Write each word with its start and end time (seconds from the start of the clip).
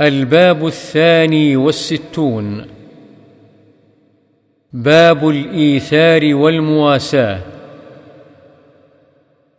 الباب 0.00 0.66
الثاني 0.66 1.56
والستون. 1.56 2.66
باب 4.72 5.28
الإيثار 5.28 6.34
والمواساة. 6.34 7.40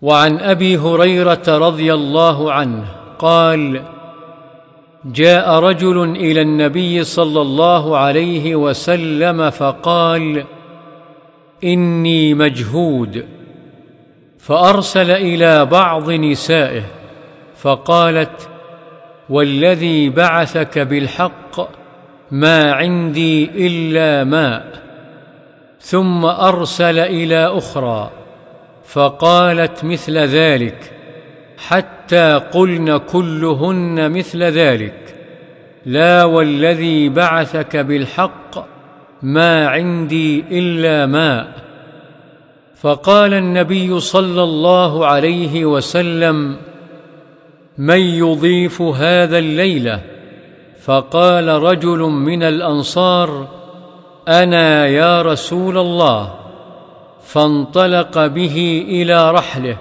وعن 0.01 0.39
أبي 0.39 0.77
هريرة 0.77 1.43
رضي 1.47 1.93
الله 1.93 2.53
عنه 2.53 2.85
قال 3.19 3.81
جاء 5.05 5.59
رجل 5.59 6.03
إلى 6.03 6.41
النبي 6.41 7.03
صلى 7.03 7.41
الله 7.41 7.97
عليه 7.97 8.55
وسلم 8.55 9.49
فقال 9.49 10.43
إني 11.63 12.33
مجهود. 12.33 13.25
فأرسل 14.39 15.11
إلى 15.11 15.65
بعض 15.65 16.11
نسائه 16.11 16.83
فقالت 17.55 18.50
والذي 19.31 20.09
بعثك 20.09 20.79
بالحق 20.79 21.69
ما 22.31 22.73
عندي 22.73 23.49
إلا 23.67 24.23
ماء 24.23 24.65
ثم 25.79 26.25
أرسل 26.25 26.99
إلى 26.99 27.45
أخرى 27.45 28.11
فقالت 28.85 29.85
مثل 29.85 30.17
ذلك 30.17 30.91
حتى 31.57 32.41
قلن 32.53 32.97
كلهن 32.97 34.11
مثل 34.11 34.43
ذلك. 34.43 35.15
لا 35.85 36.23
والذي 36.23 37.09
بعثك 37.09 37.77
بالحق 37.77 38.67
ما 39.21 39.67
عندي 39.67 40.43
إلا 40.51 41.05
ماء 41.05 41.53
فقال 42.75 43.33
النبي 43.33 43.99
صلى 43.99 44.43
الله 44.43 45.05
عليه 45.05 45.65
وسلم 45.65 46.57
من 47.77 47.99
يضيف 47.99 48.81
هذا 48.81 49.37
الليلة 49.37 50.01
فقال 50.81 51.47
رجل 51.47 51.99
من 51.99 52.43
الأنصار 52.43 53.47
أنا 54.27 54.87
يا 54.87 55.21
رسول 55.21 55.77
الله. 55.77 56.33
فانطلق 57.23 58.25
به 58.25 58.85
إلى 58.87 59.31
رحله 59.31 59.77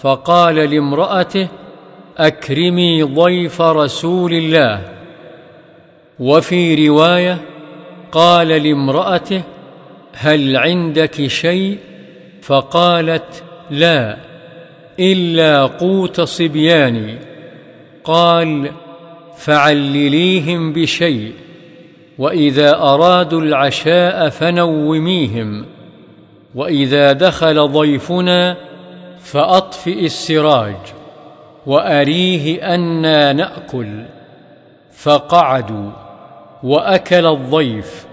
فقال 0.00 0.54
لامرأته 0.54 1.48
أكرمي 2.18 3.02
ضيف 3.02 3.62
رسول 3.62 4.32
الله. 4.32 4.82
وفي 6.18 6.88
رواية 6.88 7.38
قال 8.12 8.48
لامرأته 8.48 9.42
هل 10.14 10.56
عندك 10.56 11.26
شيء؟ 11.26 11.78
فقالت 12.42 13.42
لا. 13.70 14.27
إلا 15.00 15.66
قوت 15.66 16.20
صبياني. 16.20 17.18
قال 18.04 18.70
فعلليهم 19.36 20.72
بشيء 20.72 21.32
وإذا 22.18 22.76
أرادوا 22.76 23.40
العشاء 23.40 24.28
فنوميهم 24.28 25.66
وإذا 26.54 27.12
دخل 27.12 27.68
ضيفنا 27.68 28.56
فأطفئ 29.20 30.04
السراج 30.04 30.76
وأريه 31.66 32.74
أنا 32.74 33.32
نأكل. 33.32 34.02
فقعدوا 34.92 35.90
وأكل 36.62 37.26
الضيف 37.26 38.06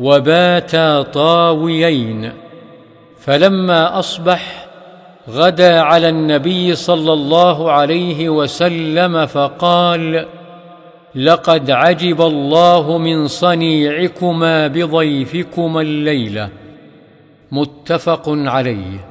وباتا 0.00 1.02
طاويين. 1.02 2.32
فلما 3.18 3.98
أصبح 3.98 4.65
غدا 5.30 5.80
على 5.80 6.08
النبي 6.08 6.74
صلى 6.74 7.12
الله 7.12 7.72
عليه 7.72 8.28
وسلم 8.28 9.26
فقال 9.26 10.26
لقد 11.14 11.70
عجب 11.70 12.20
الله 12.20 12.98
من 12.98 13.26
صنيعكما 13.26 14.66
بضيفكما 14.66 15.80
الليلة. 15.80 16.48
متفق 17.52 18.28
عليه. 18.28 19.06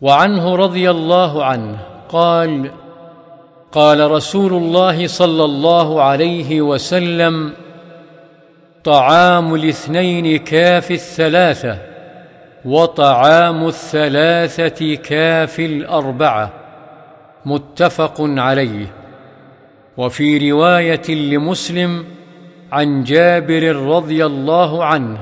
وعنه 0.00 0.56
رضي 0.56 0.90
الله 0.90 1.44
عنه 1.44 1.78
قال 2.08 2.70
قال 3.72 4.10
رسول 4.10 4.52
الله 4.52 5.06
صلى 5.06 5.44
الله 5.44 6.02
عليه 6.02 6.62
وسلم 6.62 7.52
طعام 8.84 9.54
الاثنين 9.54 10.38
كافي 10.38 10.94
الثلاثة 10.94 11.93
وطعام 12.64 13.66
الثلاثة 13.66 14.94
كافي 14.94 15.66
الأربعة 15.66 16.52
متفق 17.46 18.14
عليه. 18.20 18.86
وفي 19.96 20.50
رواية 20.50 21.10
لمسلم 21.10 22.04
عن 22.72 23.04
جابر 23.04 23.76
رضي 23.76 24.26
الله 24.26 24.84
عنه 24.84 25.18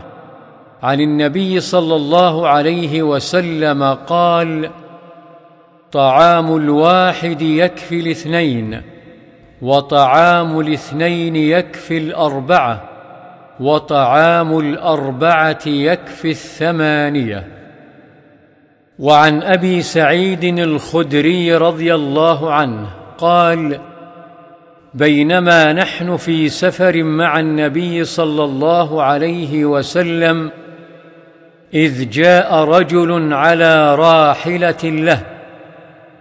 عن 0.83 1.01
النبي 1.01 1.61
صلى 1.61 1.97
الله 1.97 2.49
عليه 2.49 3.03
وسلم 3.03 3.83
قال 3.95 4.71
طعام 5.93 6.57
الواحد 6.57 7.43
يكفي 7.43 8.01
الاثنين 8.01 8.83
وطعام 9.63 10.61
الاثنين 10.61 11.37
يكفي 11.37 11.99
الأربعة. 11.99 12.92
وطعام 13.61 14.59
الأربعة 14.59 15.63
يكفي 15.67 16.31
الثمانية. 16.31 17.47
وعن 18.99 19.43
أبي 19.43 19.83
سعيد 19.83 20.45
الخدري 20.45 21.57
رضي 21.57 21.95
الله 21.95 22.53
عنه 22.53 22.87
قال 23.19 23.81
بينما 24.95 25.73
نحن 25.73 26.17
في 26.17 26.49
سفر 26.49 27.03
مع 27.03 27.41
النبي 27.41 28.05
صلى 28.05 28.45
الله 28.45 29.03
عليه 29.03 29.65
وسلم 29.65 30.51
إذ 31.75 32.11
جاء 32.11 32.55
رجل 32.55 33.33
على 33.33 33.95
راحلة 33.95 34.85
له 34.85 35.23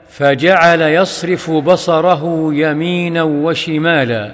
فجعل 0.10 0.82
يصرف 0.82 1.52
بصره 1.52 2.54
يمينا 2.54 3.24
وشمالا. 3.24 4.32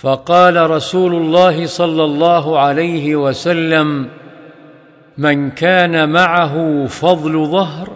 فقال 0.00 0.70
رسول 0.70 1.14
الله 1.14 1.66
صلى 1.66 2.04
الله 2.04 2.58
عليه 2.58 3.16
وسلم 3.16 4.08
من 5.18 5.50
كان 5.50 6.08
معه 6.08 6.86
فضل 6.86 7.46
ظهر 7.46 7.88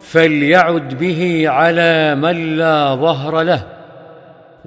فليعد 0.00 0.98
به 0.98 1.44
على 1.48 2.14
من 2.14 2.56
لا 2.56 2.94
ظهر 2.94 3.42
له 3.42 3.62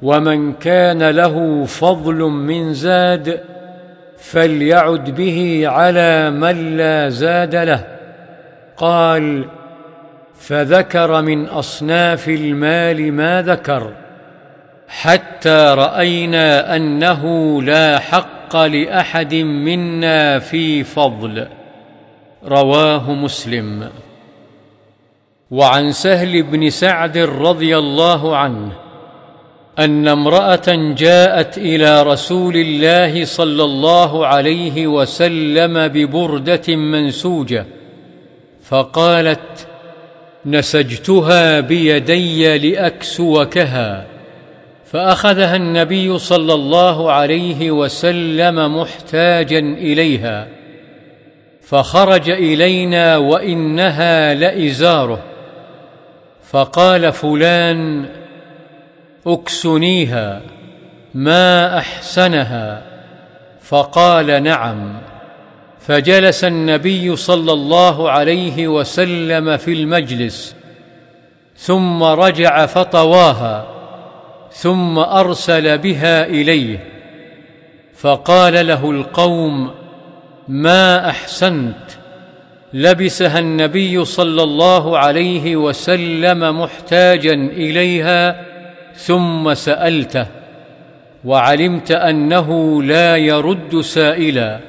ومن 0.02 0.54
كان 0.54 1.10
له 1.10 1.66
فضل 1.66 2.16
من 2.22 2.74
زاد 2.74 3.40
فليعد 4.18 5.16
به 5.16 5.64
على 5.66 6.30
من 6.30 6.78
لا 6.78 7.10
زاد 7.10 7.56
له. 7.56 7.84
قال 8.78 9.46
فذكر 10.36 11.22
من 11.22 11.46
أصناف 11.46 12.30
المال 12.30 13.14
ما 13.14 13.42
ذكر. 13.42 13.92
حتى 14.92 15.74
رأينا 15.78 16.76
أنه 16.76 17.24
لا 17.62 18.00
حق 18.00 18.56
لأحد 18.56 19.36
منا 19.36 20.40
في 20.40 20.84
فضل. 20.84 21.48
رواه 22.46 23.12
مسلم. 23.12 23.90
وعن 25.52 25.92
سهل 25.92 26.44
بن 26.44 26.70
سعد 26.70 27.18
رضي 27.18 27.78
الله 27.78 28.38
عنه 28.38 28.72
أن 29.80 30.08
امرأة 30.08 30.94
جاءت 30.98 31.58
إلى 31.58 32.04
رسول 32.04 32.56
الله 32.56 33.26
صلى 33.26 33.64
الله 33.64 34.28
عليه 34.28 34.88
وسلم 34.88 35.88
ببردة 35.88 36.76
منسوجة 36.76 37.66
فقالت 38.64 39.68
نسجتها 40.46 41.60
بيدي 41.60 42.58
لأكسوكها. 42.58 44.11
فأخذها 44.92 45.56
النبي 45.56 46.18
صلى 46.18 46.54
الله 46.54 47.12
عليه 47.12 47.72
وسلم 47.72 48.78
محتاجا 48.82 49.60
إليها 49.60 50.48
فخرج 51.62 52.30
إلينا 52.30 53.18
وإنها 53.18 54.34
لإزاره 54.34 55.24
فقال 56.44 57.14
فلان 57.14 58.06
أكسنيها 59.28 60.42
ما 61.14 61.78
أحسنها؟ 61.78 62.84
فقال 63.62 64.44
نعم. 64.44 64.94
فجلس 65.80 66.44
النبي 66.44 67.16
صلى 67.16 67.54
الله 67.54 68.12
عليه 68.12 68.68
وسلم 68.68 69.58
في 69.58 69.74
المجلس 69.74 70.56
ثم 71.58 72.04
رجع 72.04 72.66
فطواها. 72.66 73.81
ثم 74.52 75.00
أرسل 75.00 75.78
بها 75.78 76.26
إليه 76.26 76.80
فقال 77.96 78.68
له 78.68 78.92
القوم 78.92 79.72
ما 80.48 81.10
أحسنت؟ 81.10 81.76
لبسها 82.74 83.40
النبي 83.40 84.06
صلى 84.06 84.44
الله 84.44 84.98
عليه 84.98 85.56
وسلم 85.56 86.62
محتاجا 86.62 87.34
إليها 87.34 88.46
ثم 88.96 89.54
سألته 89.54 90.28
وعلمت 91.26 91.92
أنه 91.92 92.84
لا 92.84 93.18
يرد 93.18 93.82
سائلا 93.82 94.60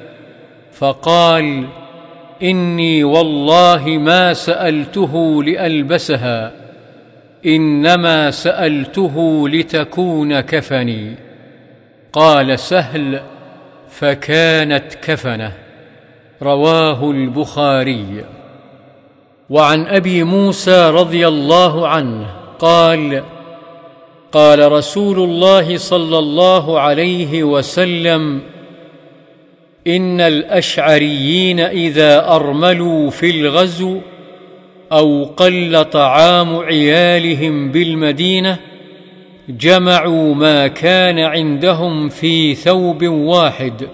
فقال 0.71 1.67
إني 2.43 3.03
والله 3.03 3.87
ما 3.87 4.33
سألته 4.33 5.43
لألبسها 5.43 6.51
إنما 7.45 8.31
سألته 8.31 9.49
لتكون 9.49 10.39
كفني. 10.39 11.15
قال 12.13 12.59
سهل 12.59 13.21
فكانت 13.89 14.93
كفنة. 15.03 15.51
رواه 16.41 17.11
البخاري. 17.11 18.25
وعن 19.49 19.87
أبي 19.87 20.23
موسى 20.23 20.89
رضي 20.89 21.27
الله 21.27 21.87
عنه 21.87 22.25
قال 22.59 23.23
قال 24.31 24.71
رسول 24.71 25.19
الله 25.19 25.77
صلى 25.77 26.19
الله 26.19 26.79
عليه 26.79 27.43
وسلم 27.43 28.41
إن 29.87 30.21
الأشعريين 30.21 31.59
إذا 31.59 32.27
أرملوا 32.35 33.09
في 33.09 33.29
الغزو 33.29 33.99
أو 34.93 35.23
قل 35.37 35.85
طعام 35.85 36.55
عيالهم 36.55 37.71
بالمدينة 37.71 38.59
جمعوا 39.49 40.35
ما 40.35 40.67
كان 40.67 41.19
عندهم 41.19 42.09
في 42.09 42.55
ثوب 42.55 43.07
واحد 43.07 43.87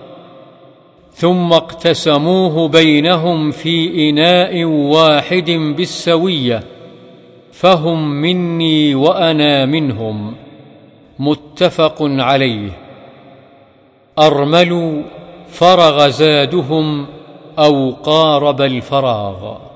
ثم 1.13 1.53
اقتسموه 1.53 2.67
بينهم 2.67 3.51
في 3.51 4.09
إناء 4.09 4.63
واحد 4.63 5.51
بالسوية 5.51 6.63
فهم 7.51 8.11
مني 8.11 8.95
وأنا 8.95 9.65
منهم. 9.65 10.35
متفق 11.19 11.97
عليه. 12.01 12.69
أرملوا 14.19 15.01
فرغ 15.49 16.09
زادهم 16.09 17.05
أو 17.59 17.91
قارب 18.03 18.61
الفراغ. 18.61 19.68